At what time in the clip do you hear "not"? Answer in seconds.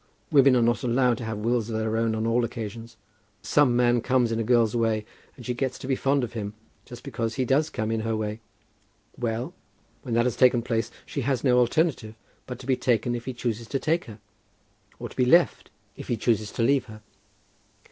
0.63-0.81